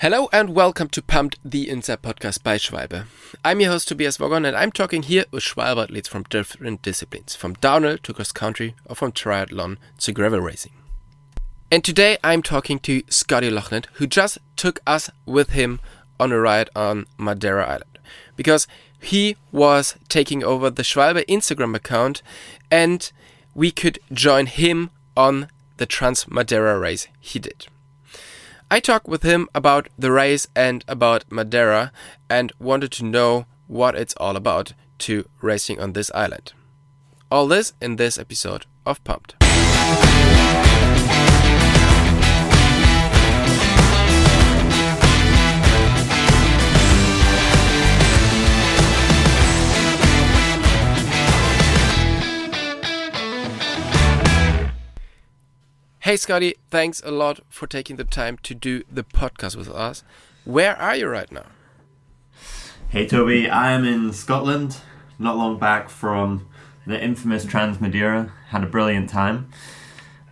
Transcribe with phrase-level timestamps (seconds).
[0.00, 3.06] Hello and welcome to Pumped, the Inside Podcast by Schwalbe.
[3.44, 7.34] I'm your host Tobias Wogon and I'm talking here with Schwalbe athletes from different disciplines,
[7.34, 10.70] from downhill to cross country or from triathlon to gravel racing.
[11.72, 15.80] And today I'm talking to Scotty Loughland, who just took us with him
[16.20, 17.98] on a ride on Madeira Island.
[18.36, 18.68] Because
[19.00, 22.22] he was taking over the Schwalbe Instagram account
[22.70, 23.10] and
[23.52, 27.66] we could join him on the Trans Madeira race he did.
[28.70, 31.90] I talked with him about the race and about Madeira
[32.28, 36.52] and wanted to know what it's all about to racing on this island.
[37.30, 39.37] All this in this episode of Pumped.
[56.08, 60.02] Hey, Scotty, thanks a lot for taking the time to do the podcast with us.
[60.46, 61.44] Where are you right now?
[62.88, 64.78] Hey, Toby, I am in Scotland,
[65.18, 66.48] not long back from
[66.86, 68.32] the infamous Trans Madeira.
[68.48, 69.50] Had a brilliant time.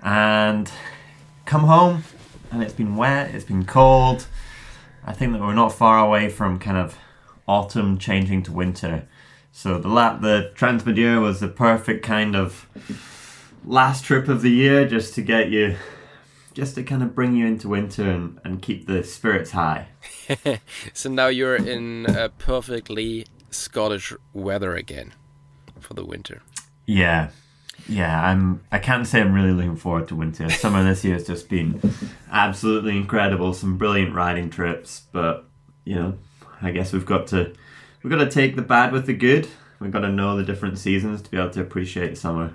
[0.03, 0.73] And
[1.45, 2.05] come home,
[2.50, 4.28] and it's been wet, it's been cold.
[5.05, 6.97] I think that we're not far away from kind of
[7.47, 9.06] autumn changing to winter.
[9.53, 12.67] So the lap, the Trans Madeira was the perfect kind of
[13.67, 15.77] last trip of the year just to get you
[16.55, 19.89] just to kind of bring you into winter and, and keep the spirits high.
[20.95, 25.12] so now you're in a perfectly Scottish weather again
[25.81, 26.41] for the winter.
[26.87, 27.28] Yeah.
[27.89, 30.48] Yeah, I'm I can't say I'm really looking forward to winter.
[30.48, 31.81] Summer this year has just been
[32.33, 35.44] absolutely incredible, some brilliant riding trips, but
[35.84, 36.19] you know,
[36.62, 37.53] I guess we've got to
[38.03, 39.47] we've got to take the bad with the good.
[39.78, 42.55] We've got to know the different seasons to be able to appreciate summer.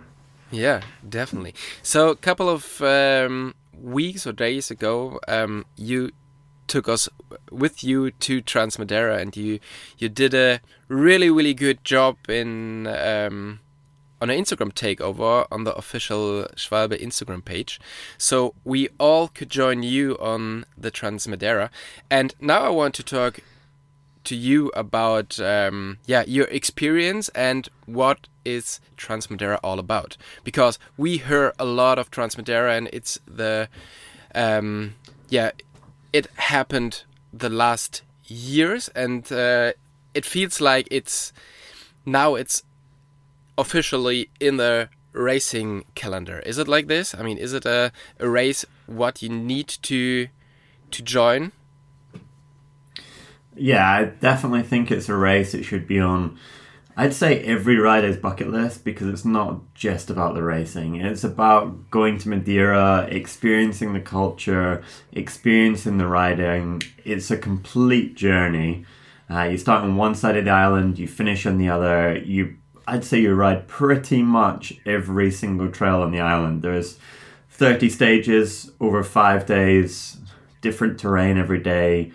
[0.52, 1.56] Yeah, definitely.
[1.82, 6.12] So a couple of um, weeks or days ago, um, you
[6.68, 7.10] took us
[7.52, 9.60] with you to Trans Madeira, and you
[9.98, 13.60] you did a really really good job in um,
[14.22, 17.80] on an Instagram takeover on the official Schwalbe Instagram page.
[18.17, 21.72] So we all could join you on the Trans Madeira,
[22.10, 23.40] and now I want to talk
[24.23, 30.17] to you about um, yeah your experience and what is Trans Madeira all about?
[30.43, 33.70] Because we hear a lot of Trans Madeira and it's the
[34.36, 34.95] um,
[35.30, 35.52] yeah
[36.14, 39.73] it happened the last years and uh,
[40.14, 41.33] it feels like it's
[42.05, 42.64] now it's
[43.58, 46.39] officially in the racing calendar.
[46.39, 47.14] Is it like this?
[47.15, 50.27] I mean is it a, a race what you need to
[50.92, 51.52] to join
[53.56, 55.54] yeah, I definitely think it's a race.
[55.54, 56.38] It should be on,
[56.95, 60.95] I'd say, every rider's bucket list because it's not just about the racing.
[60.95, 66.82] It's about going to Madeira, experiencing the culture, experiencing the riding.
[67.04, 68.86] It's a complete journey.
[69.30, 72.17] Uh, you start on one side of the island, you finish on the other.
[72.17, 72.56] You,
[72.88, 76.61] I'd say, you ride pretty much every single trail on the island.
[76.61, 76.98] There's
[77.50, 80.17] 30 stages over five days,
[80.61, 82.11] different terrain every day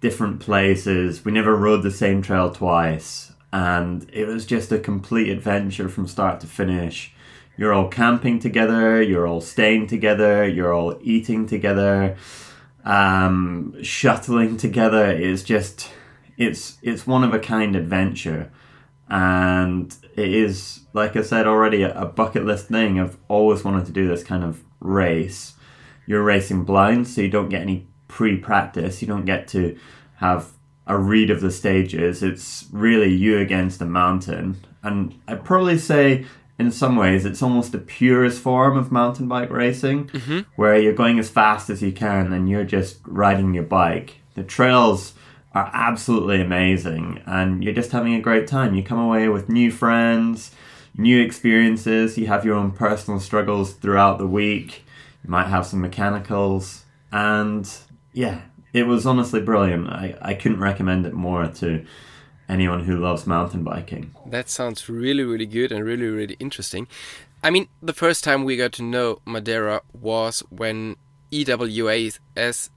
[0.00, 1.24] different places.
[1.24, 6.06] We never rode the same trail twice, and it was just a complete adventure from
[6.06, 7.12] start to finish.
[7.56, 12.16] You're all camping together, you're all staying together, you're all eating together,
[12.84, 15.10] um, shuttling together.
[15.10, 15.90] It's just,
[16.38, 18.50] it's it's one of a kind adventure,
[19.08, 22.98] and it is like I said already a, a bucket list thing.
[22.98, 25.54] I've always wanted to do this kind of race.
[26.06, 29.00] You're racing blind, so you don't get any pre-practice.
[29.00, 29.78] You don't get to
[30.16, 30.50] have
[30.86, 32.22] a read of the stages.
[32.22, 36.26] It's really you against a mountain, and I'd probably say
[36.58, 40.40] in some ways it's almost the purest form of mountain bike racing, mm-hmm.
[40.56, 44.16] where you're going as fast as you can and you're just riding your bike.
[44.34, 45.14] The trails
[45.52, 48.74] are absolutely amazing, and you're just having a great time.
[48.74, 50.50] You come away with new friends,
[50.96, 52.18] new experiences.
[52.18, 54.84] You have your own personal struggles throughout the week.
[55.24, 57.68] You might have some mechanicals, and
[58.12, 59.88] yeah, it was honestly brilliant.
[59.88, 61.84] I, I couldn't recommend it more to
[62.48, 64.14] anyone who loves mountain biking.
[64.26, 66.88] That sounds really, really good and really, really interesting.
[67.42, 70.96] I mean, the first time we got to know Madeira was when
[71.30, 72.70] EWS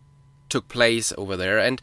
[0.49, 1.57] took place over there.
[1.57, 1.81] And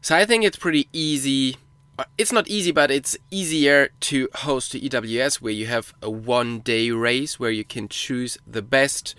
[0.00, 1.56] so I think it's pretty easy.
[1.98, 6.10] Uh, it's not easy, but it's easier to host the EWS where you have a
[6.10, 9.14] one day race where you can choose the best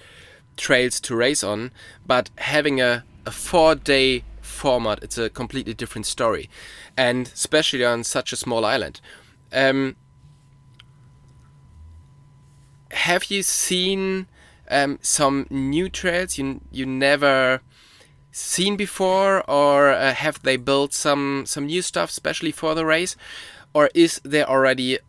[0.58, 1.72] trails to race on.
[2.06, 6.50] But having a a four day format, it's a completely different story,
[6.98, 9.02] and especially on such a small island.
[9.52, 9.96] Um,
[12.92, 14.28] have you seen
[14.70, 17.62] um, some new trails you you never
[18.32, 23.16] seen before, or uh, have they built some some new stuff especially for the race,
[23.74, 25.00] or is there already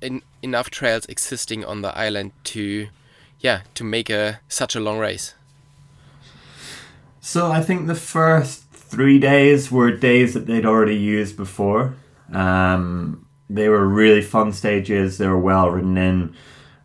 [0.42, 2.88] enough trails existing on the island to,
[3.40, 5.34] yeah, to make a such a long race?
[7.26, 11.96] So I think the first three days were days that they'd already used before.
[12.32, 15.18] Um, they were really fun stages.
[15.18, 16.36] They were well written in.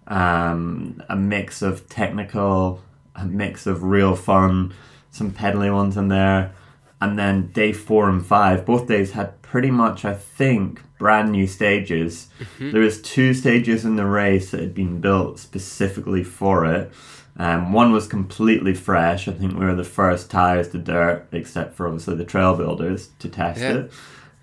[0.07, 2.81] Um, a mix of technical,
[3.15, 4.73] a mix of real fun,
[5.11, 6.55] some pedally ones in there.
[6.99, 11.45] And then day four and five, both days had pretty much, I think, brand new
[11.45, 12.29] stages.
[12.39, 12.71] Mm-hmm.
[12.71, 16.91] There was two stages in the race that had been built specifically for it.
[17.37, 19.27] Um, one was completely fresh.
[19.27, 23.09] I think we were the first tires to dirt, except for obviously the trail builders,
[23.19, 23.73] to test yeah.
[23.73, 23.91] it.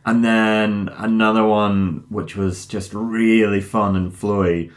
[0.07, 4.73] And then another one which was just really fun and flowy.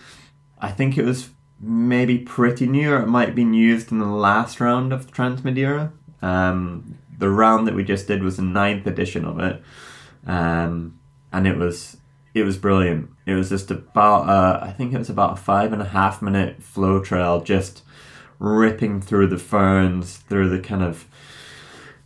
[0.59, 1.29] I think it was
[1.59, 5.91] maybe pretty new, or it might have been used in the last round of Transmadeira.
[6.21, 9.63] Um, the round that we just did was the ninth edition of it,
[10.27, 10.99] um,
[11.31, 11.97] and it was
[12.33, 13.09] it was brilliant.
[13.25, 16.21] It was just about uh, I think it was about a five and a half
[16.21, 17.83] minute flow trail, just
[18.39, 21.07] ripping through the ferns, through the kind of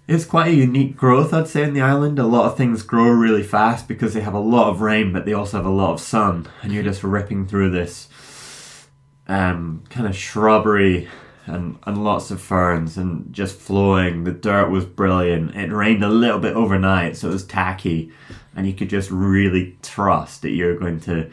[0.07, 2.19] it's quite a unique growth, I'd say, in the island.
[2.19, 5.25] A lot of things grow really fast because they have a lot of rain, but
[5.25, 8.07] they also have a lot of sun, and you're just ripping through this
[9.27, 11.07] um, kind of shrubbery
[11.47, 14.23] and, and lots of ferns and just flowing.
[14.23, 15.55] The dirt was brilliant.
[15.55, 18.11] It rained a little bit overnight, so it was tacky,
[18.55, 21.29] and you could just really trust that you're going to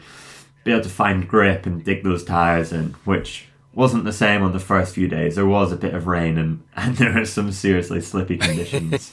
[0.63, 4.53] be able to find grip and dig those tires in, which wasn't the same on
[4.53, 5.35] the first few days.
[5.35, 9.11] There was a bit of rain and, and there are some seriously slippy conditions.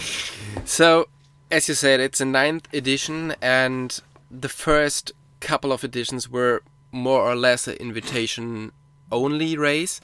[0.64, 1.08] so,
[1.50, 3.98] as you said, it's a ninth edition, and
[4.30, 6.62] the first couple of editions were
[6.92, 8.70] more or less an invitation
[9.10, 10.00] only race.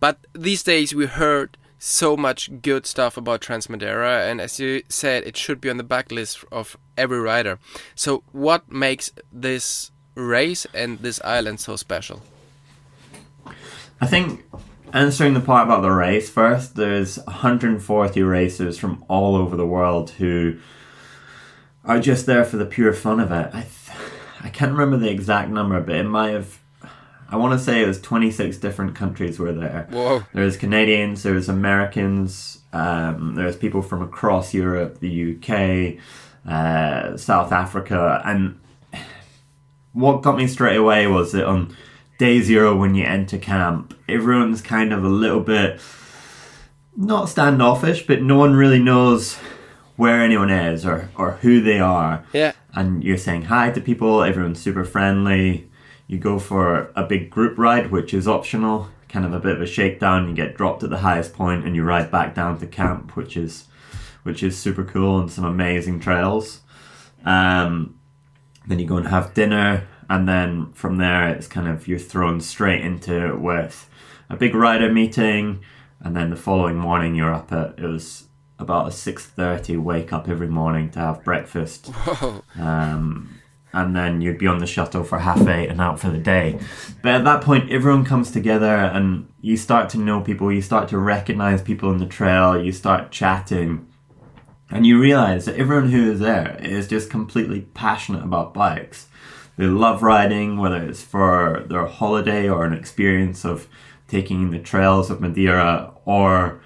[0.00, 5.24] But these days we heard so much good stuff about Transmadeira, and as you said,
[5.24, 7.58] it should be on the bucket list of every rider.
[7.94, 12.22] So, what makes this race and this island so special?
[14.00, 14.44] I think
[14.92, 20.10] answering the part about the race first, there's 140 racers from all over the world
[20.10, 20.58] who
[21.84, 23.50] are just there for the pure fun of it.
[23.52, 23.98] I th-
[24.40, 26.58] I can't remember the exact number, but it might have.
[27.30, 29.86] I want to say it was 26 different countries were there.
[29.90, 30.22] Whoa.
[30.32, 36.02] There's Canadians, there's Americans, um, there's people from across Europe, the UK,
[36.50, 38.58] uh, South Africa, and
[39.92, 41.76] what got me straight away was that on
[42.18, 45.80] day zero when you enter camp, everyone's kind of a little bit
[46.96, 49.36] not standoffish, but no one really knows
[49.96, 52.24] where anyone is or, or who they are.
[52.32, 52.52] Yeah.
[52.74, 55.67] And you're saying hi to people, everyone's super friendly.
[56.08, 59.62] You go for a big group ride, which is optional, kind of a bit of
[59.62, 60.28] a shakedown.
[60.28, 63.36] You get dropped at the highest point and you ride back down to camp, which
[63.36, 63.66] is
[64.24, 66.62] which is super cool and some amazing trails.
[67.24, 67.98] Um,
[68.66, 72.40] then you go and have dinner and then from there it's kind of you're thrown
[72.40, 73.88] straight into it with
[74.28, 75.60] a big rider meeting
[76.00, 78.24] and then the following morning you're up at it was
[78.58, 81.90] about a 6.30 wake up every morning to have breakfast
[82.58, 83.37] um,
[83.72, 86.58] and then you'd be on the shuttle for half eight and out for the day
[87.02, 90.88] but at that point everyone comes together and you start to know people you start
[90.88, 93.86] to recognize people on the trail you start chatting
[94.70, 99.08] and you realize that everyone who is there is just completely passionate about bikes
[99.58, 103.66] they love riding, whether it's for their holiday or an experience of
[104.06, 106.60] taking the trails of Madeira, or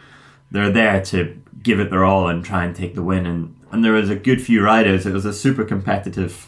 [0.50, 3.24] they're there to give it their all and try and take the win.
[3.24, 5.06] And, and there was a good few riders.
[5.06, 6.46] It was a super competitive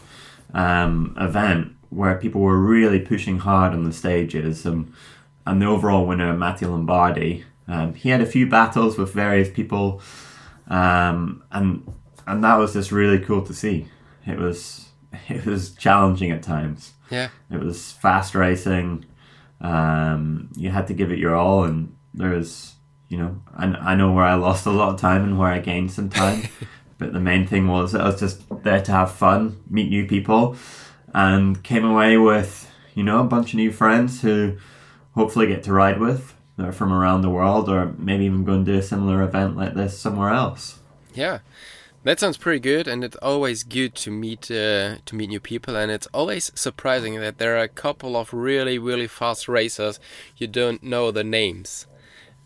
[0.53, 4.65] um, event where people were really pushing hard on the stages.
[4.65, 4.93] And,
[5.45, 10.01] and the overall winner, Matteo Lombardi, um, he had a few battles with various people,
[10.67, 11.91] um, and
[12.27, 13.87] and that was just really cool to see.
[14.25, 14.89] It was
[15.29, 16.93] it was challenging at times.
[17.09, 17.29] Yeah.
[17.51, 19.05] It was fast racing.
[19.61, 22.75] Um, you had to give it your all, and there was,
[23.09, 25.59] you know, I, I know where I lost a lot of time and where I
[25.59, 26.43] gained some time.
[26.97, 30.05] but the main thing was that I was just there to have fun, meet new
[30.05, 30.55] people,
[31.13, 34.57] and came away with, you know, a bunch of new friends who
[35.13, 36.33] hopefully get to ride with.
[36.57, 39.57] That are from around the world, or maybe even go and do a similar event
[39.57, 40.79] like this somewhere else.
[41.13, 41.39] Yeah.
[42.05, 45.75] That sounds pretty good, and it's always good to meet uh, to meet new people,
[45.75, 49.99] and it's always surprising that there are a couple of really really fast racers
[50.37, 51.87] you don't know the names,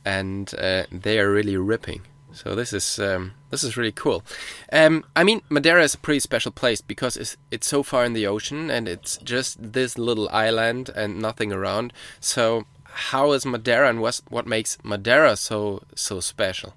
[0.06, 2.02] and uh, they are really ripping.
[2.32, 4.24] So this is um, this is really cool.
[4.72, 8.14] Um, I mean, Madeira is a pretty special place because it's it's so far in
[8.14, 11.92] the ocean, and it's just this little island and nothing around.
[12.20, 16.74] So how is Madeira, and what what makes Madeira so so special?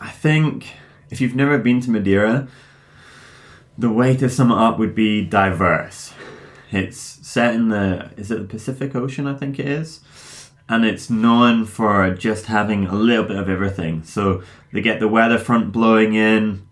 [0.00, 0.74] I think
[1.10, 2.48] if you've never been to Madeira,
[3.78, 6.12] the way to sum it up would be diverse.
[6.70, 9.26] It's set in the is it the Pacific Ocean?
[9.26, 10.00] I think it is,
[10.72, 14.02] and it's known for just having a little bit of everything.
[14.04, 16.66] So they get the weather front blowing in.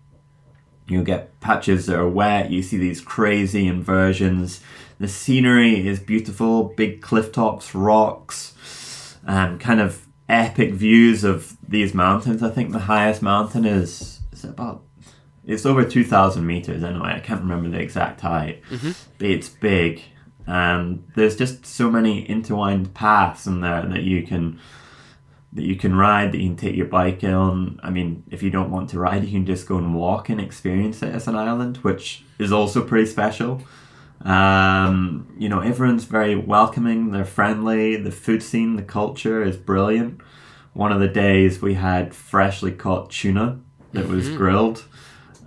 [0.87, 2.49] You get patches that are wet.
[2.49, 4.61] You see these crazy inversions.
[4.99, 11.93] The scenery is beautiful, big cliff tops, rocks, and kind of epic views of these
[11.93, 12.41] mountains.
[12.41, 14.83] I think the highest mountain is is about
[15.45, 17.13] it's over two thousand meters anyway.
[17.15, 18.95] I can't remember the exact height, Mhm.
[19.19, 20.01] but it's big,
[20.47, 24.59] and there's just so many intertwined paths in there that you can
[25.53, 27.77] that you can ride, that you can take your bike on.
[27.83, 30.39] I mean, if you don't want to ride, you can just go and walk and
[30.39, 33.61] experience it as an island, which is also pretty special.
[34.21, 40.21] Um, you know, everyone's very welcoming, they're friendly, the food scene, the culture is brilliant.
[40.73, 43.59] One of the days we had freshly caught tuna
[43.91, 44.37] that was Mhm.
[44.37, 44.85] grilled,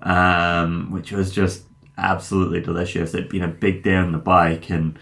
[0.03, 1.64] um, which was just
[1.97, 3.15] absolutely delicious.
[3.15, 4.99] It'd been a big day on the bike, and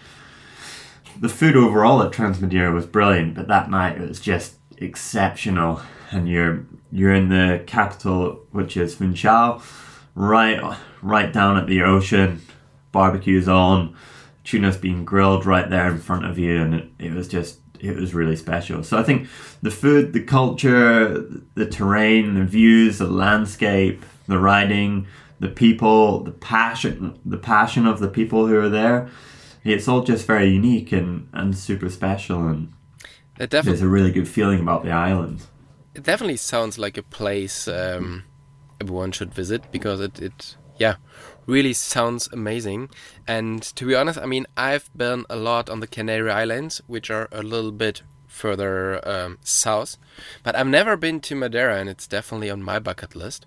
[1.19, 5.81] the food overall at Transmadeira was brilliant, but that night it was just exceptional.
[6.11, 9.61] And you're you're in the capital, which is Funchal,
[10.15, 12.41] right right down at the ocean.
[12.91, 13.95] Barbecues on,
[14.43, 17.97] tuna's being grilled right there in front of you, and it, it was just it
[17.97, 18.83] was really special.
[18.83, 19.27] So I think
[19.61, 25.07] the food, the culture, the terrain, the views, the landscape, the riding,
[25.43, 29.09] the people, the passion, the passion of the people who are there.
[29.63, 32.73] It's all just very unique and, and super special, and
[33.39, 35.37] It definitely there's a really good feeling about the island.
[35.95, 38.23] it definitely sounds like a place um,
[38.81, 40.95] everyone should visit because it, it yeah
[41.45, 42.89] really sounds amazing
[43.27, 47.11] and to be honest i mean i've been a lot on the canary islands which
[47.11, 48.01] are a little bit
[48.33, 49.97] further um, south
[50.43, 53.45] but i've never been to madeira and it's definitely on my bucket list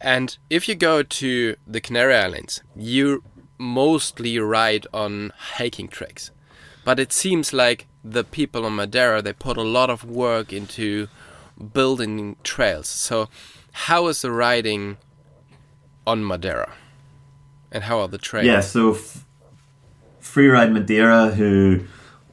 [0.00, 3.22] and if you go to the canary islands you
[3.58, 6.30] mostly ride on hiking tracks
[6.84, 11.08] but it seems like the people on Madeira they put a lot of work into
[11.74, 12.88] building trails.
[12.88, 13.28] So,
[13.72, 14.96] how is the riding
[16.06, 16.72] on Madeira,
[17.70, 18.46] and how are the trails?
[18.46, 19.24] Yeah, so f-
[20.22, 21.84] Freeride Madeira, who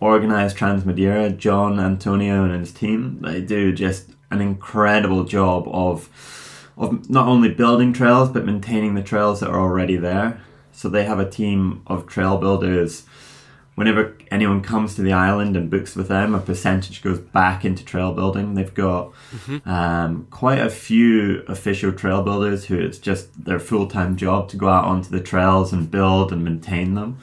[0.06, 6.10] organised Trans Madeira, John Antonio and his team, they do just an incredible job of
[6.78, 10.42] of not only building trails but maintaining the trails that are already there.
[10.74, 13.06] So they have a team of trail builders.
[13.76, 17.84] Whenever anyone comes to the island and books with them, a percentage goes back into
[17.84, 18.56] trail building.
[18.56, 19.14] They've got
[19.66, 24.58] um, quite a few official trail builders who it's just their full time job to
[24.58, 27.20] go out onto the trails and build and maintain them.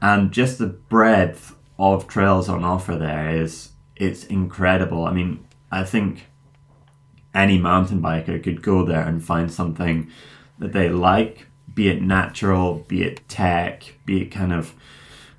[0.00, 5.04] And just the breadth of trails on offer there is it's incredible.
[5.04, 6.26] I mean, I think
[7.34, 10.10] any mountain biker could go there and find something
[10.58, 14.74] that they like, be it natural, be it tech, be it kind of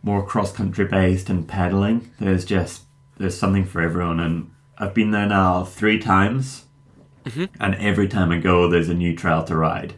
[0.03, 2.12] more cross country based and pedaling.
[2.20, 2.84] There's just
[3.17, 6.65] there's something for everyone and I've been there now three times
[7.25, 7.46] mm-hmm.
[7.60, 9.96] and every time I go there's a new trail to ride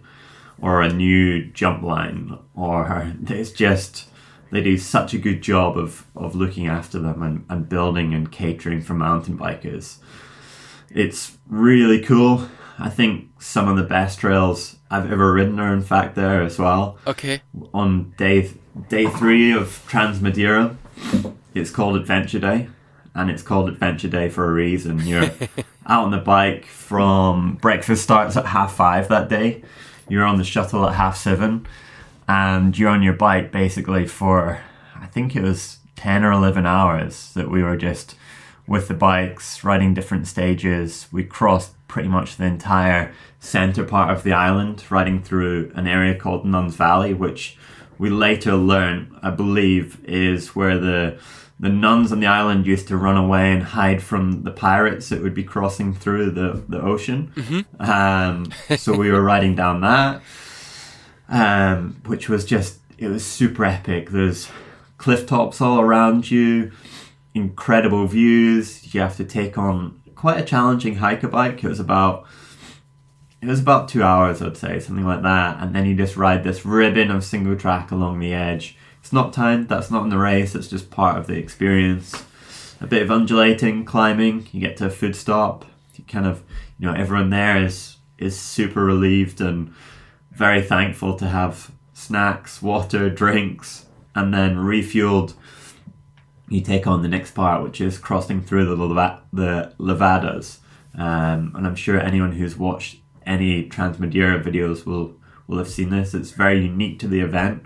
[0.62, 4.08] or a new jump line or it's just
[4.52, 8.32] they do such a good job of, of looking after them and, and building and
[8.32, 9.98] catering for mountain bikers.
[10.90, 12.50] It's really cool.
[12.80, 16.58] I think some of the best trails I've ever ridden are in fact there as
[16.58, 16.98] well.
[17.06, 17.42] Okay.
[17.74, 18.52] On day
[18.88, 20.78] day three of Trans Madeira,
[21.54, 22.70] it's called Adventure Day,
[23.14, 25.06] and it's called Adventure Day for a reason.
[25.06, 25.30] You're
[25.86, 29.64] out on the bike from breakfast starts at half five that day.
[30.08, 31.68] You're on the shuttle at half seven,
[32.30, 34.62] and you're on your bike basically for
[34.96, 38.16] I think it was ten or eleven hours that we were just
[38.68, 41.08] with the bikes riding different stages.
[41.12, 46.14] We crossed pretty much the entire center part of the island, riding through an area
[46.14, 47.58] called Nuns Valley, which
[47.98, 51.18] we later learn, I believe, is where the
[51.60, 55.22] the nuns on the island used to run away and hide from the pirates that
[55.22, 57.34] would be crossing through the, the ocean.
[57.80, 60.22] Um, so we were riding down that,
[61.30, 64.10] um, which was just, it was super epic.
[64.10, 64.50] There's
[64.98, 66.72] cliff tops all around you,
[67.34, 68.94] incredible views.
[68.94, 71.64] You have to take on quite a challenging hiker bike.
[71.64, 72.26] It was about
[73.42, 75.62] it was about two hours, I'd say, something like that.
[75.62, 78.78] And then you just ride this ribbon of single track along the edge.
[79.00, 82.26] It's not timed, that's not in the race, it's just part of the experience.
[82.82, 85.66] A bit of undulating, climbing, you get to a food stop.
[85.96, 86.44] You kind of,
[86.78, 89.74] you know, everyone there is is super relieved and
[90.40, 95.34] very thankful to have snacks, water, drinks, and then refueled.
[96.48, 100.60] You take on the next part, which is crossing through the Leva- the Levadas.
[100.96, 105.14] Um, and I'm sure anyone who's watched any Transmadeira videos will
[105.46, 106.14] will have seen this.
[106.14, 107.64] It's very unique to the event.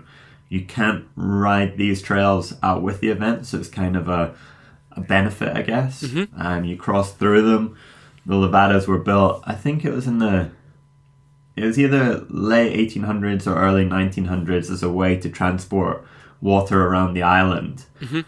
[0.48, 4.34] You can't ride these trails out with the event, so it's kind of a,
[4.92, 6.02] a benefit, I guess.
[6.02, 6.40] Mm-hmm.
[6.40, 7.76] And you cross through them.
[8.26, 10.50] The levadas were built, I think it was in the
[11.56, 16.04] it was either late 1800s or early 1900s as a way to transport
[16.40, 17.84] water around the island.
[18.00, 18.20] Mm-hmm.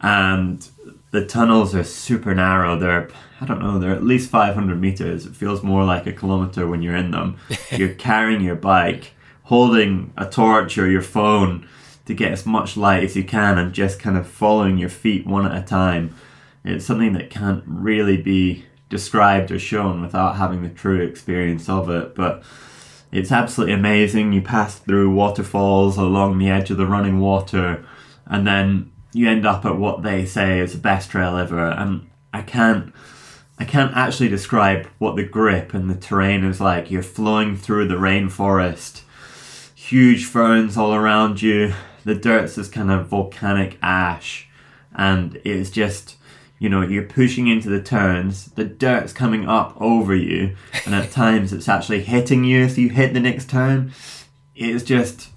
[0.00, 0.68] And
[1.10, 2.78] the tunnels are super narrow.
[2.78, 3.08] They're,
[3.40, 5.26] I don't know, they're at least 500 meters.
[5.26, 7.38] It feels more like a kilometer when you're in them.
[7.72, 9.12] you're carrying your bike,
[9.44, 11.68] holding a torch or your phone
[12.06, 15.26] to get as much light as you can and just kind of following your feet
[15.26, 16.14] one at a time.
[16.64, 21.90] It's something that can't really be described or shown without having the true experience of
[21.90, 22.14] it.
[22.14, 22.42] But
[23.10, 24.32] it's absolutely amazing.
[24.32, 27.84] You pass through waterfalls along the edge of the running water,
[28.26, 31.68] and then you end up at what they say is the best trail ever.
[31.70, 32.92] And I can't,
[33.58, 36.90] I can't actually describe what the grip and the terrain is like.
[36.90, 39.02] You're flowing through the rainforest,
[39.74, 41.72] huge ferns all around you.
[42.04, 44.48] The dirt's this kind of volcanic ash,
[44.94, 46.16] and it's just
[46.58, 51.10] you know, you're pushing into the turns, the dirt's coming up over you, and at
[51.10, 53.92] times it's actually hitting you as you hit the next turn.
[54.56, 55.28] It's just,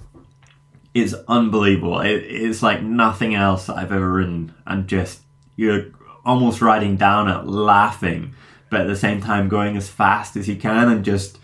[0.94, 2.02] it's unbelievable.
[2.02, 5.22] It, it's like nothing else that I've ever ridden, and just,
[5.56, 5.86] you're
[6.26, 8.34] almost riding down it laughing,
[8.70, 11.38] but at the same time going as fast as you can and just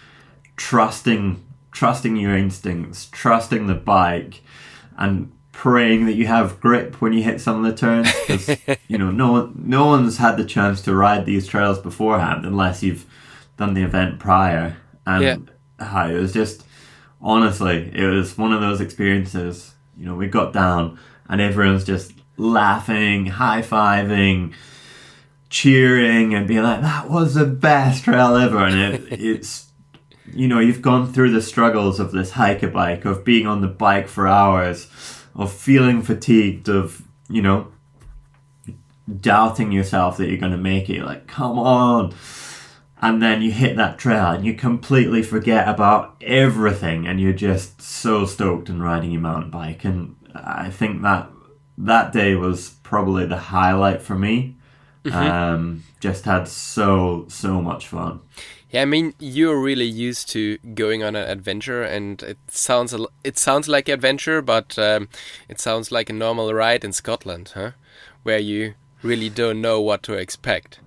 [0.55, 4.41] trusting, trusting your instincts, trusting the bike,
[4.97, 8.95] and praying that you have grip when you hit some of the turns because you
[8.95, 13.07] know no one, no one's had the chance to ride these trails beforehand unless you've
[13.57, 15.37] done the event prior and Yeah.
[15.79, 16.63] uh, it was just
[17.19, 22.13] honestly it was one of those experiences you know we got down and everyone's just
[22.37, 24.53] laughing high-fiving
[25.49, 29.71] cheering and being like that was the best trail ever and it, it's
[30.31, 33.67] you know you've gone through the struggles of this hiker bike of being on the
[33.67, 34.85] bike for hours
[35.37, 37.71] of feeling fatigued of you know
[39.21, 42.13] doubting yourself that you're going to make it like come on.
[42.99, 47.79] And then you hit that trail and you completely forget about everything and you're just
[47.79, 49.85] so stoked and riding your mountain bike.
[49.85, 51.29] And i think that
[51.77, 54.57] that day was probably the highlight for me.
[55.11, 58.19] Um just had so so much fun
[58.69, 63.37] Yeah, I mean, you're really used to going on an adventure, and it sounds it
[63.37, 65.07] sounds like adventure, but um,
[65.47, 67.71] it sounds like a normal ride in Scotland, huh?
[68.23, 70.79] Where you really don't know what to expect.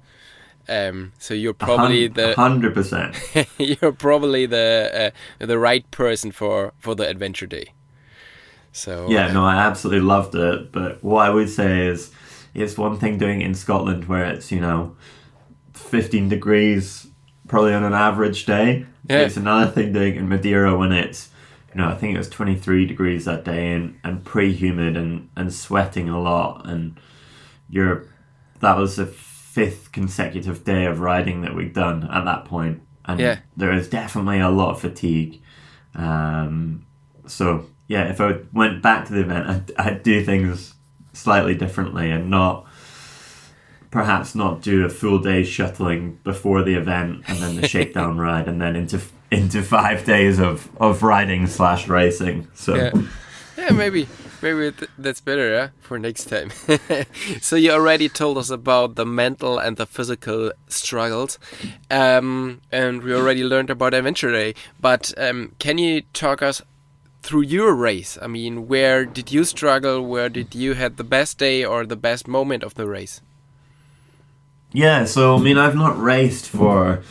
[0.68, 3.48] Um, so you're probably the 100%
[3.82, 7.72] you're probably the uh, the right person for for the adventure day.
[8.72, 10.70] So Yeah, no, I absolutely loved it.
[10.70, 12.12] But what I would say is,
[12.54, 14.96] it's one thing doing it in Scotland where it's, you know,
[15.74, 17.09] 15 degrees
[17.50, 18.86] probably on an average day.
[19.08, 19.18] Yeah.
[19.22, 21.30] It's another thing doing in Madeira when it's,
[21.74, 25.28] you know, I think it was 23 degrees that day and, and pretty humid and,
[25.36, 26.64] and sweating a lot.
[26.66, 26.96] And
[27.68, 28.04] you're,
[28.60, 32.82] that was the fifth consecutive day of riding that we'd done at that point.
[33.04, 33.38] And Yeah.
[33.56, 35.42] there is definitely a lot of fatigue.
[35.96, 36.86] Um,
[37.26, 40.74] so yeah, if I went back to the event, I'd, I'd do things
[41.12, 42.66] slightly differently and not
[43.90, 48.48] perhaps not do a full day shuttling before the event and then the shakedown ride
[48.48, 49.00] and then into
[49.30, 52.48] into five days of of riding slash racing.
[52.54, 52.92] So yeah,
[53.56, 54.08] yeah, maybe
[54.42, 56.50] maybe th- that's better yeah, for next time.
[57.40, 61.38] so you already told us about the mental and the physical struggles,
[61.90, 64.54] um, and we already learned about Adventure Day.
[64.80, 66.62] But um, can you talk us
[67.22, 68.18] through your race?
[68.22, 70.06] I mean, where did you struggle?
[70.06, 73.20] Where did you had the best day or the best moment of the race?
[74.72, 77.02] Yeah, so I mean, I've not raced for.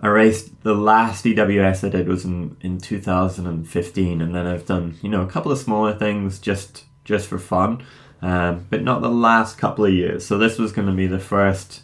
[0.00, 4.98] I raced the last EWS I did was in in 2015, and then I've done
[5.02, 7.84] you know a couple of smaller things just just for fun,
[8.22, 10.26] um, but not the last couple of years.
[10.26, 11.82] So this was going to be the first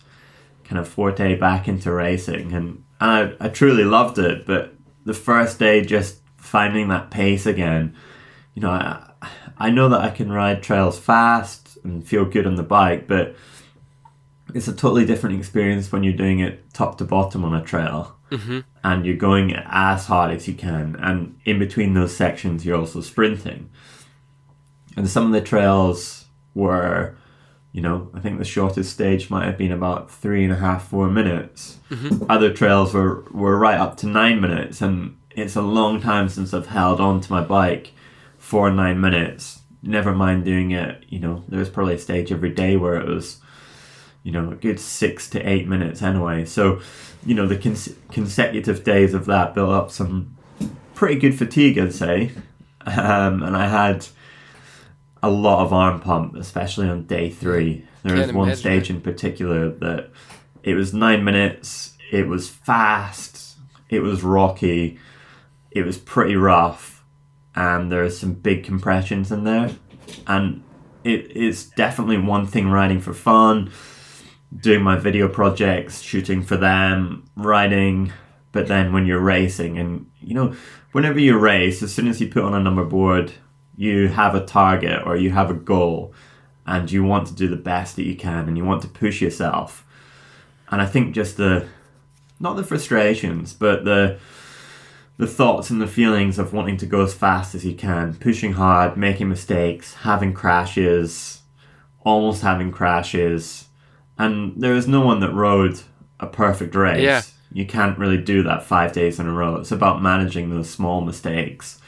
[0.64, 4.44] kind of forte back into racing, and I I truly loved it.
[4.44, 7.94] But the first day, just finding that pace again,
[8.54, 9.08] you know, I
[9.56, 13.36] I know that I can ride trails fast and feel good on the bike, but
[14.54, 18.16] it's a totally different experience when you're doing it top to bottom on a trail.
[18.30, 18.60] Mm-hmm.
[18.82, 20.96] And you're going as hard as you can.
[20.96, 23.70] And in between those sections you're also sprinting.
[24.96, 27.16] And some of the trails were
[27.72, 30.88] you know i think the shortest stage might have been about three and a half
[30.88, 31.78] four minutes.
[31.90, 32.30] Mm-hmm.
[32.30, 34.80] Other trails were were right up to nine minutes.
[34.80, 37.92] And it's a long time since i've held on to my bike
[38.38, 39.60] for nine minutes.
[39.82, 43.06] Never mind doing it you know there was probably a stage every day where it
[43.06, 43.41] was
[44.22, 46.44] you know, a good six to eight minutes anyway.
[46.44, 46.80] So,
[47.24, 50.36] you know, the cons- consecutive days of that built up some
[50.94, 52.32] pretty good fatigue, I'd say.
[52.86, 54.06] Um, and I had
[55.22, 57.86] a lot of arm pump, especially on day three.
[58.02, 60.10] There was Can't one imagine stage in particular that
[60.62, 63.56] it was nine minutes, it was fast,
[63.88, 64.98] it was rocky,
[65.70, 67.04] it was pretty rough,
[67.54, 69.70] and there's some big compressions in there.
[70.26, 70.62] And
[71.04, 73.70] it is definitely one thing riding for fun,
[74.60, 78.12] doing my video projects, shooting for them, riding.
[78.52, 80.54] But then when you're racing, and you know,
[80.92, 83.32] whenever you race, as soon as you put on a number board,
[83.76, 86.12] you have a target or you have a goal,
[86.66, 89.22] and you want to do the best that you can, and you want to push
[89.22, 89.86] yourself.
[90.70, 91.66] And I think just the,
[92.38, 94.18] not the frustrations, but the
[95.18, 98.54] the thoughts and the feelings of wanting to go as fast as you can, pushing
[98.54, 101.42] hard, making mistakes, having crashes,
[102.00, 103.66] almost having crashes,
[104.18, 105.80] and there is no one that rode
[106.20, 107.02] a perfect race.
[107.02, 107.22] Yeah.
[107.52, 109.56] You can't really do that five days in a row.
[109.56, 111.78] It's about managing those small mistakes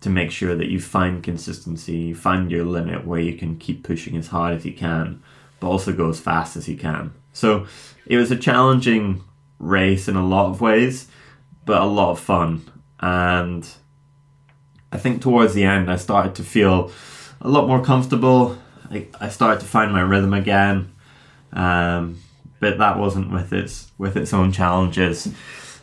[0.00, 3.82] to make sure that you find consistency, you find your limit where you can keep
[3.82, 5.20] pushing as hard as you can,
[5.58, 7.12] but also go as fast as you can.
[7.32, 7.66] So
[8.06, 9.24] it was a challenging
[9.58, 11.08] race in a lot of ways,
[11.64, 12.70] but a lot of fun.
[13.00, 13.68] And
[14.92, 16.92] I think towards the end, I started to feel
[17.40, 18.56] a lot more comfortable.
[18.90, 20.92] I, I started to find my rhythm again,
[21.52, 22.20] um,
[22.60, 25.32] but that wasn't with its with its own challenges.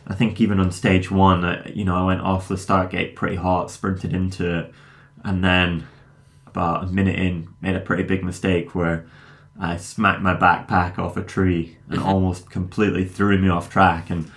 [0.08, 3.15] I think even on stage one, I, you know, I went off the start gate
[3.15, 4.73] pretty hot, sprinted into it,
[5.23, 5.88] and then
[6.45, 9.08] about a minute in, made a pretty big mistake where
[9.60, 14.10] I smacked my backpack off a tree and almost completely threw me off track.
[14.10, 14.32] And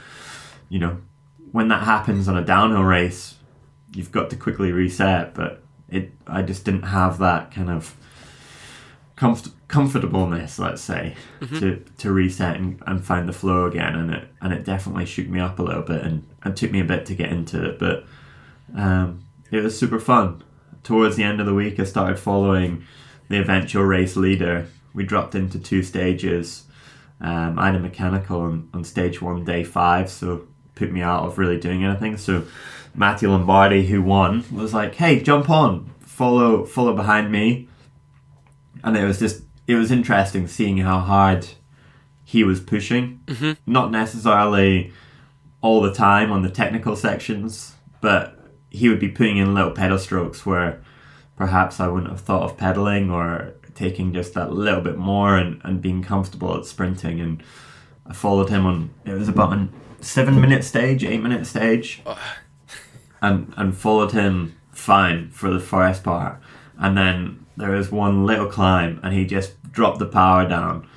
[0.68, 0.98] you know,
[1.52, 3.36] when that happens on a downhill race,
[3.94, 5.34] you've got to quickly reset.
[5.34, 7.94] But it, I just didn't have that kind of
[9.16, 11.14] comfort, comfortableness, let's say,
[11.58, 13.94] to, to reset and, and find the flow again.
[13.94, 16.80] And it and it definitely shook me up a little bit, and, and took me
[16.80, 17.78] a bit to get into it.
[17.78, 18.04] But
[18.74, 20.42] um, it was super fun.
[20.82, 22.84] Towards the end of the week, I started following
[23.28, 24.68] the eventual race leader.
[24.94, 26.64] We dropped into two stages.
[27.20, 31.24] Um, I had a mechanical on, on stage one, day five, so put me out
[31.24, 32.16] of really doing anything.
[32.16, 32.44] So
[32.94, 37.68] Matthew Lombardi, who won, was like, "Hey, jump on, follow, follow behind me."
[38.84, 41.46] And it was just, it was interesting seeing how hard
[42.24, 43.20] he was pushing.
[43.26, 43.52] Mm-hmm.
[43.70, 44.92] Not necessarily
[45.60, 48.38] all the time on the technical sections, but
[48.70, 50.82] he would be putting in little pedal strokes where
[51.36, 55.60] perhaps I wouldn't have thought of pedaling or taking just that little bit more and,
[55.62, 57.20] and being comfortable at sprinting.
[57.20, 57.42] And
[58.06, 59.68] I followed him on, it was about a
[60.00, 62.02] seven minute stage, eight minute stage,
[63.20, 66.40] and, and followed him fine for the first part.
[66.78, 70.88] And then there was one little climb and he just dropped the power down.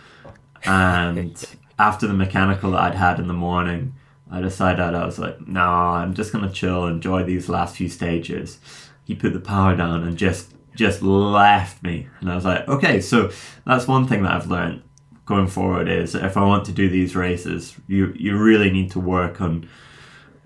[0.64, 1.44] And
[1.80, 3.96] after the mechanical that I'd had in the morning,
[4.32, 8.60] I decided I was like, no, I'm just gonna chill, enjoy these last few stages.
[9.04, 13.02] He put the power down and just just left me, and I was like, okay,
[13.02, 13.30] so
[13.66, 14.84] that's one thing that I've learned
[15.26, 19.00] going forward is if I want to do these races, you you really need to
[19.00, 19.68] work on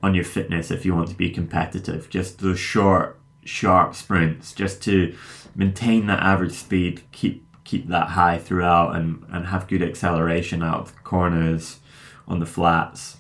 [0.02, 2.10] on your fitness if you want to be competitive.
[2.10, 5.16] Just those short, sharp sprints, just to
[5.56, 10.80] maintain that average speed, keep keep that high throughout, and and have good acceleration out
[10.80, 11.80] of the corners,
[12.28, 13.18] on the flats.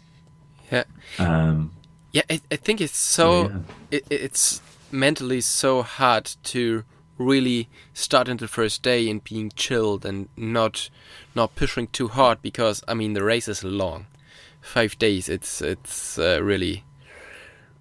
[0.71, 0.85] Yeah.
[1.19, 1.71] Um,
[2.11, 3.57] Yeah, I, I think it's so yeah.
[3.91, 6.83] it, it's mentally so hard to
[7.17, 10.89] really start in the first day and being chilled and not
[11.33, 14.07] not pushing too hard because I mean the race is long,
[14.61, 15.29] five days.
[15.29, 16.83] It's it's uh, really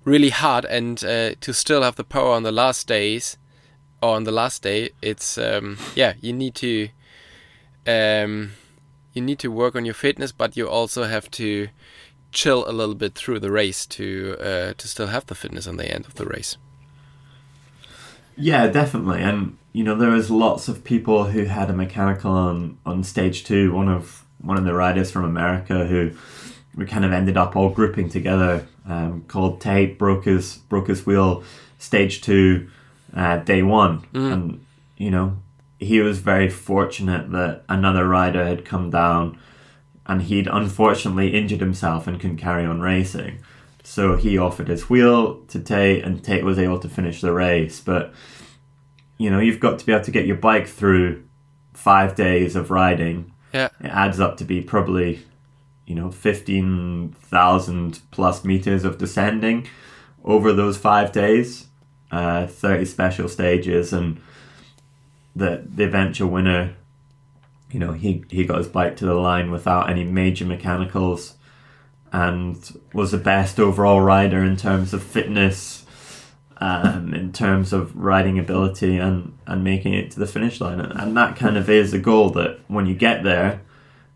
[0.05, 3.39] really hard and uh, to still have the power on the last days
[4.03, 6.89] on the last day it's um, yeah you need to
[7.87, 8.53] um,
[9.13, 11.69] you need to work on your fitness but you also have to
[12.35, 15.79] chill a little bit through the race to uh, to still have the fitness on
[15.79, 16.59] the end of the race.
[18.37, 19.23] Yeah, definitely.
[19.23, 23.45] And you know, there was lots of people who had a mechanical on on stage
[23.45, 23.73] two.
[23.73, 26.11] One of one of the riders from America who
[26.75, 28.67] we kind of ended up all grouping together.
[28.87, 31.43] Um, called Tate broke his broke his wheel
[31.79, 32.69] stage two,
[33.15, 34.65] uh, day one, and
[34.97, 35.39] you know
[35.79, 39.39] he was very fortunate that another rider had come down,
[40.07, 43.39] and he'd unfortunately injured himself and couldn't carry on racing.
[43.83, 47.81] So he offered his wheel to Tate, and Tate was able to finish the race.
[47.81, 48.15] But
[49.19, 51.23] you know, you've got to be able to get your bike through
[51.73, 53.33] five days of riding.
[53.53, 55.21] Yeah, It adds up to be probably,
[55.87, 59.69] you know, fifteen thousand plus meters of descending
[60.25, 61.67] over those five days.
[62.15, 64.21] Uh, Thirty special stages, and
[65.35, 66.75] the the eventual winner,
[67.73, 71.35] you know, he, he got his bike to the line without any major mechanicals
[72.13, 75.85] and was the best overall rider in terms of fitness,
[76.59, 80.79] um, in terms of riding ability, and, and making it to the finish line.
[80.79, 83.61] And, and that kind of is a goal that when you get there,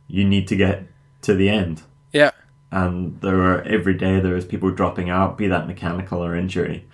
[0.06, 0.84] you need to get
[1.22, 1.82] to the end.
[2.12, 2.30] Yeah.
[2.70, 6.84] And there were every day there was people dropping out, be that mechanical or injury.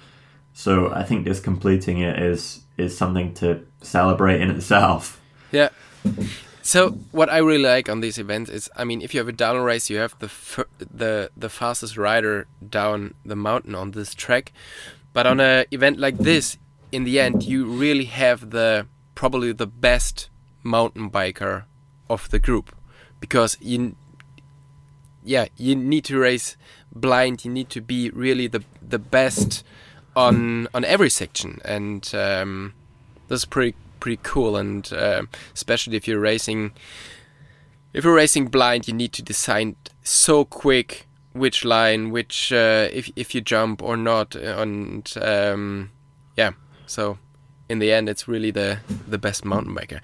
[0.54, 5.20] So I think just completing it is is something to celebrate in itself.
[5.52, 5.68] Yeah.
[6.62, 9.32] So what I really like on these events is, I mean, if you have a
[9.32, 10.30] down race, you have the
[10.78, 14.52] the the fastest rider down the mountain on this track.
[15.12, 16.56] But on an event like this,
[16.90, 20.30] in the end, you really have the probably the best
[20.62, 21.64] mountain biker
[22.08, 22.74] of the group
[23.20, 23.96] because you
[25.22, 26.56] yeah you need to race
[26.94, 29.64] blind you need to be really the the best
[30.16, 32.72] on on every section and um,
[33.28, 33.74] that's pretty
[34.04, 34.56] pretty cool.
[34.56, 35.22] And uh,
[35.54, 36.72] especially if you're racing,
[37.94, 43.10] if you're racing blind, you need to decide so quick which line, which uh, if
[43.16, 45.90] if you jump or not, and um,
[46.36, 46.52] yeah.
[46.86, 47.18] So
[47.70, 50.00] in the end, it's really the the best mountain biker.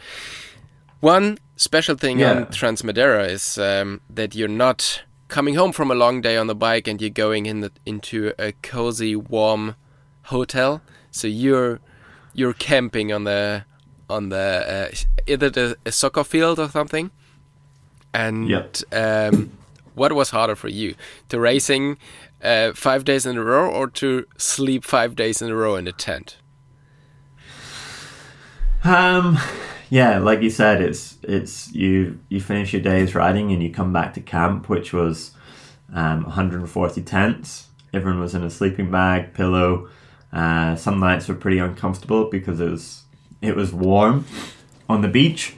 [1.01, 2.33] One special thing yeah.
[2.33, 6.55] on Transmadeira is um, that you're not coming home from a long day on the
[6.55, 9.77] bike and you're going in the, into a cozy, warm
[10.31, 10.81] hotel.
[11.11, 11.81] So you're
[12.33, 13.65] you're camping on the
[14.09, 17.11] on the uh, either the, a soccer field or something.
[18.13, 18.77] And yep.
[18.93, 19.53] um,
[19.95, 20.97] what was harder for you,
[21.29, 21.99] to racing
[22.43, 25.87] uh, five days in a row or to sleep five days in a row in
[25.87, 26.39] a tent?
[28.83, 29.39] Um,
[29.91, 33.93] yeah, like you said, it's it's you you finish your days riding and you come
[33.93, 35.33] back to camp, which was
[35.93, 37.69] um, 140 tents.
[37.93, 39.89] Everyone was in a sleeping bag, pillow.
[40.33, 43.05] Uh, some nights were pretty uncomfortable because it was
[43.43, 44.27] it was warm
[44.89, 45.57] on the beach,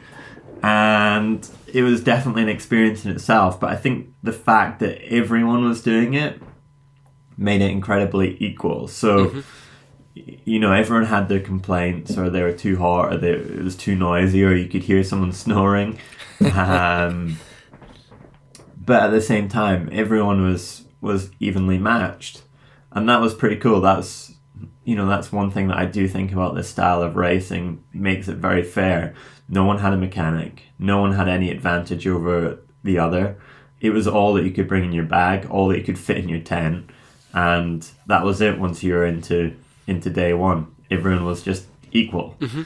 [0.63, 3.61] and it was definitely an experience in itself.
[3.61, 6.41] But I think the fact that everyone was doing it
[7.37, 8.89] made it incredibly equal.
[8.89, 9.27] So.
[9.27, 9.41] Mm-hmm
[10.15, 13.77] you know, everyone had their complaints, or they were too hot, or they, it was
[13.77, 15.99] too noisy, or you could hear someone snoring.
[16.55, 17.39] um,
[18.77, 22.43] but at the same time, everyone was was evenly matched,
[22.91, 23.81] and that was pretty cool.
[23.81, 24.32] That's
[24.85, 28.29] you know, that's one thing that I do think about this style of racing makes
[28.29, 29.15] it very fair.
[29.49, 30.65] No one had a mechanic.
[30.79, 33.39] No one had any advantage over the other.
[33.81, 36.19] It was all that you could bring in your bag, all that you could fit
[36.19, 36.91] in your tent,
[37.33, 38.59] and that was it.
[38.59, 42.37] Once you were into into day one, everyone was just equal.
[42.41, 42.63] Mm-hmm.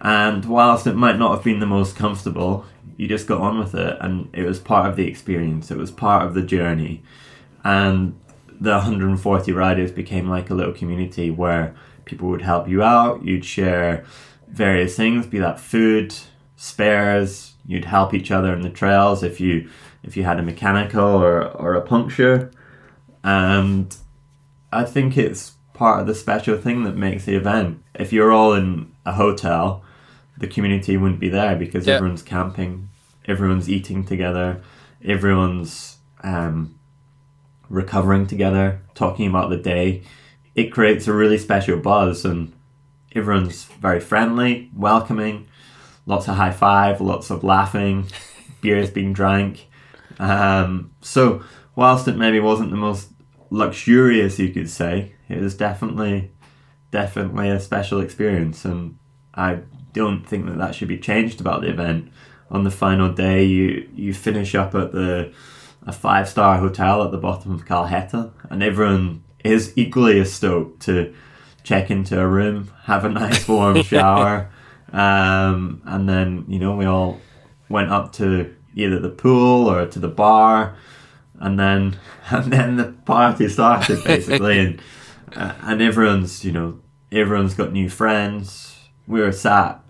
[0.00, 2.64] And whilst it might not have been the most comfortable,
[2.96, 5.70] you just got on with it, and it was part of the experience.
[5.70, 7.02] It was part of the journey,
[7.64, 8.18] and
[8.60, 13.24] the 140 riders became like a little community where people would help you out.
[13.24, 14.04] You'd share
[14.48, 16.14] various things, be that food,
[16.56, 17.54] spares.
[17.66, 19.68] You'd help each other in the trails if you
[20.02, 22.50] if you had a mechanical or or a puncture,
[23.22, 23.94] and
[24.72, 27.82] I think it's part of the special thing that makes the event.
[27.94, 29.84] If you're all in a hotel,
[30.36, 31.96] the community wouldn't be there because yep.
[31.96, 32.88] everyone's camping,
[33.26, 34.62] everyone's eating together,
[35.04, 36.77] everyone's um,
[37.68, 40.02] recovering together, talking about the day,
[40.54, 42.52] it creates a really special buzz and
[43.14, 45.46] everyone's very friendly, welcoming,
[46.06, 48.06] lots of high five, lots of laughing,
[48.60, 49.68] beers being drank.
[50.18, 51.42] Um, so
[51.76, 53.10] whilst it maybe wasn't the most
[53.50, 56.32] luxurious you could say, it was definitely
[56.90, 58.98] definitely a special experience and
[59.34, 59.60] I
[59.92, 62.10] don't think that that should be changed about the event.
[62.50, 65.32] On the final day, you you finish up at the
[65.88, 70.82] a five star hotel at the bottom of Calheta, and everyone is equally as stoked
[70.82, 71.14] to
[71.62, 74.50] check into a room, have a nice warm shower,
[74.92, 77.18] um, and then you know we all
[77.70, 80.76] went up to either the pool or to the bar,
[81.40, 81.98] and then
[82.30, 84.82] and then the party started basically, and
[85.36, 86.78] uh, and everyone's you know
[87.10, 88.76] everyone's got new friends.
[89.06, 89.82] We were sat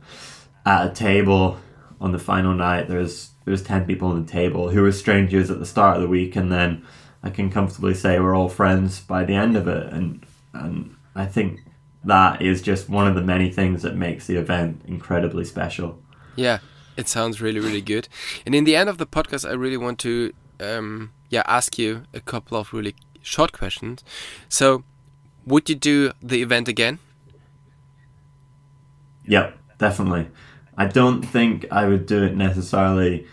[0.65, 1.59] at a table
[2.01, 2.87] on the final night.
[2.87, 6.09] There's there's 10 people on the table who were strangers at the start of the
[6.09, 6.85] week and then
[7.23, 11.27] I can comfortably say we're all friends by the end of it and and I
[11.27, 11.61] think
[12.05, 15.99] that is just one of the many things that makes the event incredibly special.
[16.37, 16.59] Yeah,
[16.97, 18.09] it sounds really really good.
[18.47, 22.05] And in the end of the podcast I really want to um, yeah ask you
[22.15, 24.05] a couple of really short questions.
[24.49, 24.85] So,
[25.47, 26.99] would you do the event again?
[29.27, 30.29] Yep, definitely.
[30.77, 33.27] I don't think I would do it necessarily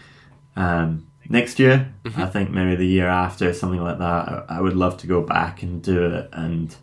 [0.56, 1.94] um, next year.
[2.04, 2.22] Mm-hmm.
[2.22, 4.46] I think maybe the year after, something like that.
[4.50, 6.76] I, would love to go back and do it and,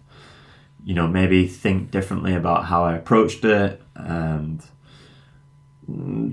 [0.85, 4.62] you know, maybe think differently about how I approached it and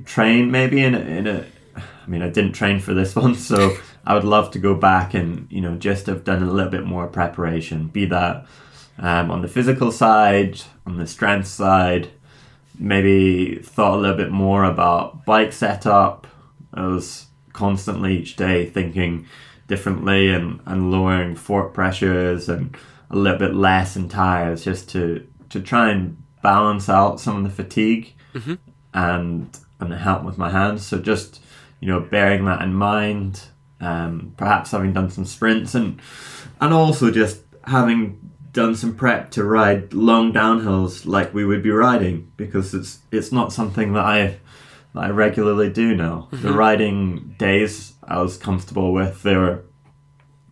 [0.06, 1.46] train maybe in a, in a.
[1.76, 5.14] I mean, I didn't train for this one, so I would love to go back
[5.14, 7.88] and you know just have done a little bit more preparation.
[7.88, 8.46] Be that
[8.98, 12.10] um, on the physical side, on the strength side,
[12.78, 16.28] maybe thought a little bit more about bike setup.
[16.74, 17.28] I was
[17.60, 19.28] constantly each day thinking
[19.68, 22.76] differently and, and lowering fork pressures and
[23.12, 27.44] a little bit less in tires just to to try and balance out some of
[27.44, 28.56] the fatigue mm-hmm.
[28.94, 30.86] and and help with my hands.
[30.88, 31.42] So just
[31.82, 33.44] you know bearing that in mind,
[33.82, 36.02] um, perhaps having done some sprints and
[36.62, 38.20] and also just having
[38.54, 43.32] done some prep to ride long downhills like we would be riding because it's it's
[43.34, 44.38] not something that I
[44.96, 46.28] I regularly do now.
[46.32, 46.48] Mm-hmm.
[46.48, 49.24] The riding days I was comfortable with.
[49.24, 49.64] They were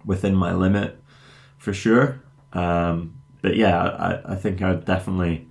[0.06, 1.02] within my limit
[1.58, 2.22] for sure.
[2.54, 5.48] Um, but yeah, I, I think I'd definitely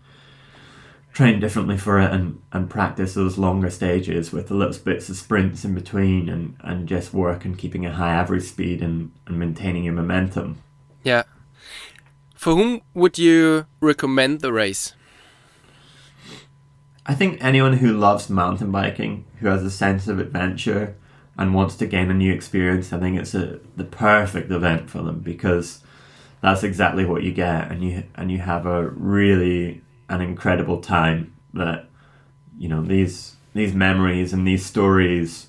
[1.12, 5.16] train differently for it and, and practice those longer stages with the little bits of
[5.16, 9.38] sprints in between and, and just work and keeping a high average speed and, and
[9.38, 10.58] maintaining your momentum.
[11.02, 11.22] Yeah.
[12.34, 14.94] For whom would you recommend the race?
[17.08, 20.96] I think anyone who loves mountain biking, who has a sense of adventure
[21.38, 25.02] and wants to gain a new experience, I think it's a the perfect event for
[25.02, 25.82] them because
[26.40, 31.34] that's exactly what you get and you and you have a really an incredible time
[31.54, 31.88] that
[32.58, 35.46] you know these these memories and these stories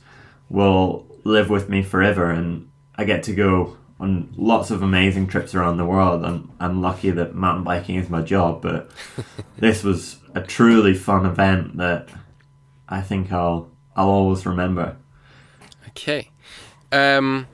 [0.49, 5.55] will live with me forever and I get to go on lots of amazing trips
[5.55, 6.23] around the world.
[6.23, 8.91] I'm, I'm lucky that mountain biking is my job, but
[9.57, 12.09] this was a truly fun event that
[12.87, 14.97] I think I'll I'll always remember.
[15.89, 16.29] Okay,
[16.91, 17.47] um,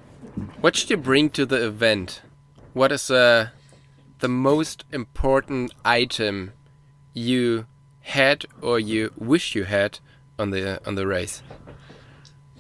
[0.60, 2.22] what should you bring to the event?
[2.74, 3.50] What is uh,
[4.20, 6.52] the most important item
[7.14, 7.68] you
[8.02, 10.00] had or you wish you had
[10.38, 11.42] on the on the race?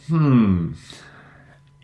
[0.07, 0.73] Hmm.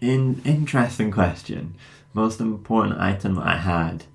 [0.01, 1.75] In interesting question.
[2.13, 4.05] Most important item I had.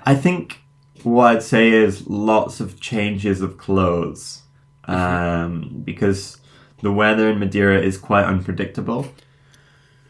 [0.04, 0.62] I think
[1.02, 4.42] what I'd say is lots of changes of clothes.
[4.84, 6.38] Um, because
[6.82, 9.06] the weather in Madeira is quite unpredictable.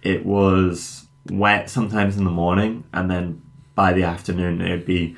[0.02, 3.42] It was wet sometimes in the morning, and then
[3.74, 5.16] by the afternoon it'd be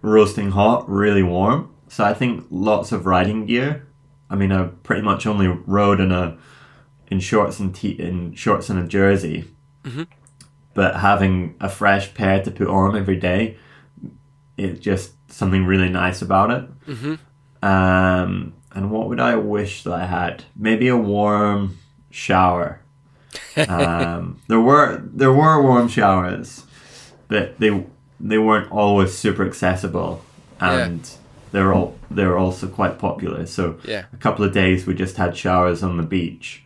[0.00, 1.74] roasting hot, really warm.
[1.88, 3.86] So I think lots of riding gear.
[4.30, 6.38] I mean, I pretty much only rode in a
[7.08, 9.48] in shorts and t- in shorts and a jersey,
[9.82, 10.04] mm-hmm.
[10.74, 13.56] but having a fresh pair to put on every day,
[14.56, 16.86] it's just something really nice about it.
[16.86, 17.14] Mm-hmm.
[17.64, 20.44] Um, and what would I wish that I had?
[20.56, 21.78] Maybe a warm
[22.10, 22.80] shower.
[23.68, 26.64] um, there were there were warm showers,
[27.28, 27.84] but they
[28.20, 30.24] they weren't always super accessible,
[30.60, 31.16] and yeah.
[31.52, 33.46] they're all they're also quite popular.
[33.46, 34.04] So yeah.
[34.12, 36.63] a couple of days we just had showers on the beach,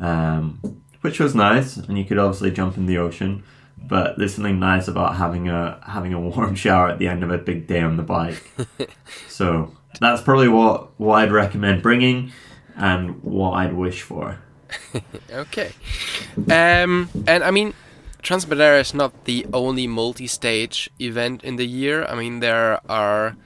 [0.00, 0.60] um,
[1.00, 3.44] which was nice, and you could obviously jump in the ocean.
[3.78, 7.30] But there's something nice about having a having a warm shower at the end of
[7.30, 8.50] a big day on the bike.
[9.28, 12.32] so that's probably what what I'd recommend bringing,
[12.76, 14.40] and what I'd wish for.
[15.32, 15.72] okay,
[16.50, 17.74] um, and I mean,
[18.22, 22.04] Transmadeira is not the only multi-stage event in the year.
[22.04, 23.36] I mean, there are a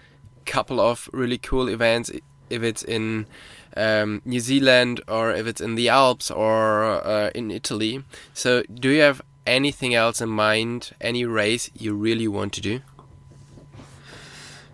[0.46, 2.10] couple of really cool events.
[2.48, 3.26] If it's in
[3.76, 8.02] um, New Zealand or if it's in the Alps or uh, in Italy.
[8.34, 10.92] So, do you have anything else in mind?
[11.00, 12.80] Any race you really want to do?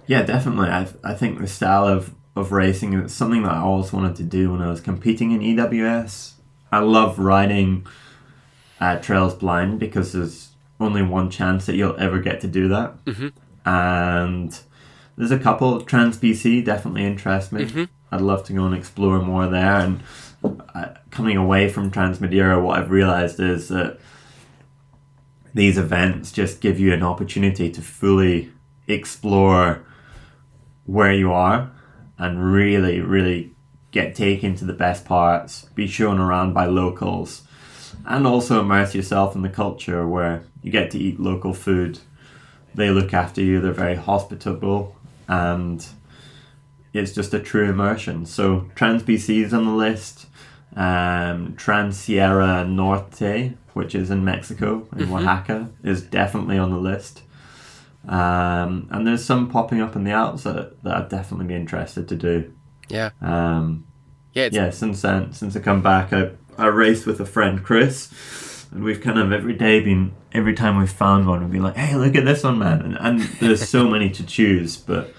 [0.07, 0.69] Yeah, definitely.
[0.69, 4.23] I, I think the style of, of racing is something that I always wanted to
[4.23, 6.35] do when I was competing in EWS.
[6.71, 7.87] I love riding
[8.81, 13.05] uh, trails blind because there's only one chance that you'll ever get to do that.
[13.05, 13.29] Mm-hmm.
[13.69, 14.59] And
[15.17, 15.81] there's a couple.
[15.81, 17.65] Trans BC definitely interest me.
[17.65, 17.85] Mm-hmm.
[18.11, 19.77] I'd love to go and explore more there.
[19.77, 20.03] And
[20.45, 23.99] uh, coming away from Trans Madeira, what I've realized is that
[25.55, 28.53] these events just give you an opportunity to fully
[28.87, 29.85] explore
[30.85, 31.71] where you are
[32.19, 33.53] and really, really
[33.91, 37.43] get taken to the best parts, be shown around by locals,
[38.05, 41.99] and also immerse yourself in the culture where you get to eat local food.
[42.75, 44.95] They look after you, they're very hospitable,
[45.29, 45.87] and
[46.99, 48.27] it's just a true immersion.
[48.27, 50.27] So Trans BC is on the list.
[50.75, 55.15] Um, Trans Sierra Norte, which is in Mexico in mm-hmm.
[55.15, 57.23] Oaxaca, is definitely on the list.
[58.09, 62.09] Um, and there's some popping up in the Alps that, that I'd definitely be interested
[62.09, 62.55] to do.
[62.89, 63.11] Yeah.
[63.21, 63.87] Um,
[64.33, 64.49] yeah.
[64.53, 64.71] Yeah.
[64.71, 69.01] Since then, since I come back, I I raced with a friend Chris, and we've
[69.01, 72.15] kind of every day been every time we've found one, we've been like, hey, look
[72.15, 75.13] at this one, man, and, and there's so many to choose, but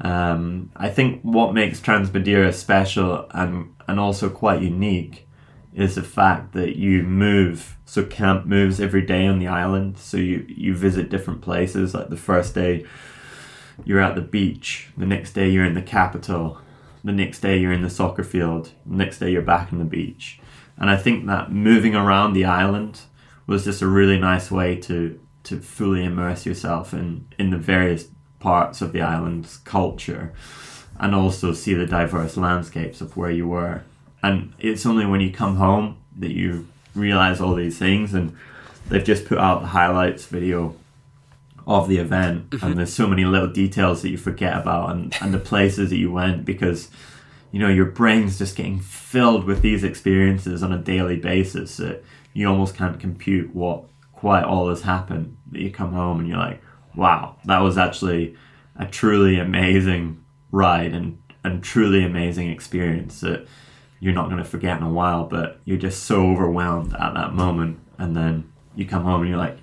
[0.00, 5.28] Um, I think what makes Transmadeira special and and also quite unique
[5.74, 7.76] is the fact that you move.
[7.84, 9.98] So camp moves every day on the island.
[9.98, 11.94] So you you visit different places.
[11.94, 12.86] Like the first day,
[13.84, 14.88] you're at the beach.
[14.96, 16.60] The next day, you're in the capital.
[17.04, 18.72] The next day, you're in the soccer field.
[18.86, 20.40] The next day, you're back on the beach.
[20.76, 23.00] And I think that moving around the island
[23.46, 28.08] was just a really nice way to to fully immerse yourself in in the various
[28.40, 30.32] parts of the island's culture
[30.98, 33.82] and also see the diverse landscapes of where you were.
[34.22, 38.36] And it's only when you come home that you realize all these things and
[38.88, 40.74] they've just put out the highlights video
[41.66, 42.72] of the event and mm-hmm.
[42.74, 46.10] there's so many little details that you forget about and, and the places that you
[46.10, 46.90] went because
[47.52, 52.02] you know your brain's just getting filled with these experiences on a daily basis that
[52.32, 56.38] you almost can't compute what quite all has happened that you come home and you're
[56.38, 56.60] like
[56.96, 58.34] wow that was actually
[58.76, 63.46] a truly amazing ride and and truly amazing experience that
[64.00, 67.32] you're not going to forget in a while but you're just so overwhelmed at that
[67.34, 69.56] moment and then you come home and you're like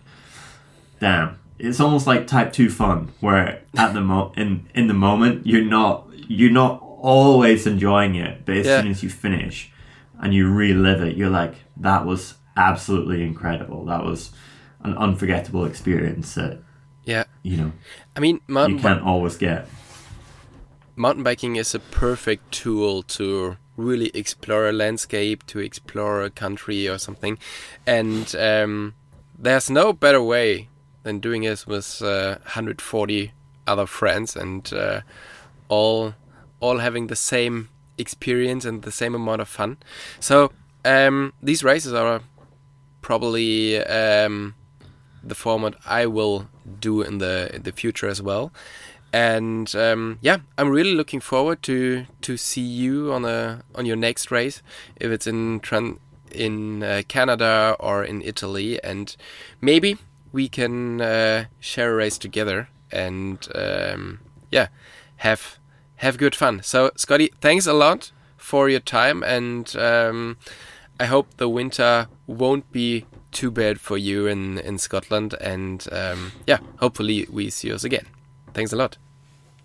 [0.99, 5.45] damn it's almost like type 2 fun where at the mo in in the moment
[5.45, 8.82] you're not you're not always enjoying it but as Yeah.
[8.82, 9.71] soon as you finish
[10.19, 14.32] and you relive it you're like that was absolutely incredible that was
[14.84, 16.59] an unforgettable experience that.
[17.48, 17.72] You know
[18.16, 19.68] I mean, you can't always get
[20.98, 26.89] mountain biking is a perfect tool to really explore a landscape, to explore a country
[26.89, 27.38] or something.
[27.86, 28.95] And um,
[29.38, 30.68] there's no better way
[31.04, 33.32] than doing this with uh, 140
[33.68, 35.02] other friends and uh,
[35.70, 36.16] all
[36.60, 37.70] all having the same
[38.00, 39.78] experience and the same amount of fun.
[40.20, 40.52] So
[40.84, 42.22] um, these races are
[43.02, 44.56] probably um,
[45.28, 46.47] the format I will
[46.80, 48.51] do in the in the future as well.
[49.13, 53.95] And um, yeah, I'm really looking forward to to see you on a on your
[53.95, 54.61] next race,
[54.97, 55.99] if it's in Tran-
[56.32, 59.15] in uh, Canada or in Italy, and
[59.61, 59.97] maybe
[60.32, 64.19] we can uh, share a race together and um,
[64.51, 64.67] yeah,
[65.17, 65.57] have
[65.97, 66.61] have good fun.
[66.63, 70.38] So Scotty, thanks a lot for your time, and um,
[70.99, 73.05] I hope the winter won't be
[73.38, 75.36] too bad for you in in Scotland.
[75.40, 78.06] And um, yeah, hopefully we see us again.
[78.54, 78.98] Thanks a lot.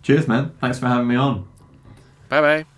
[0.03, 1.45] cheers man thanks for having me on
[2.29, 2.72] Bye bye.